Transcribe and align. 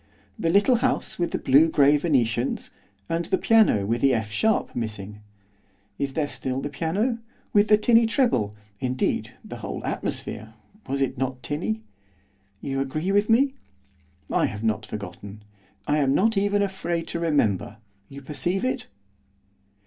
The 0.39 0.49
little 0.49 0.77
house 0.77 1.19
with 1.19 1.29
the 1.29 1.37
blue 1.37 1.69
grey 1.69 1.95
venetians, 1.95 2.71
and 3.07 3.25
the 3.25 3.37
piano 3.37 3.85
with 3.85 4.01
the 4.01 4.15
F 4.15 4.31
sharp 4.31 4.75
missing? 4.75 5.21
Is 5.99 6.13
there 6.13 6.27
still 6.27 6.59
the 6.59 6.71
piano? 6.71 7.19
with 7.53 7.67
the 7.67 7.77
tinny 7.77 8.07
treble, 8.07 8.55
indeed, 8.79 9.35
the 9.45 9.57
whole 9.57 9.85
atmosphere, 9.85 10.55
was 10.87 11.01
it 11.01 11.19
not 11.19 11.43
tinny? 11.43 11.83
You 12.61 12.79
agree 12.79 13.11
with 13.11 13.29
me? 13.29 13.53
I 14.31 14.47
have 14.47 14.63
not 14.63 14.87
forgotten. 14.87 15.43
I 15.85 15.99
am 15.99 16.15
not 16.15 16.35
even 16.35 16.63
afraid 16.63 17.05
to 17.09 17.19
remember, 17.19 17.77
you 18.09 18.23
perceive 18.23 18.65
it? 18.65 18.87